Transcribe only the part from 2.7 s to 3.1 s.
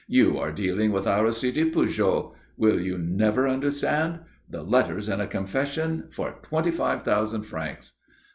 you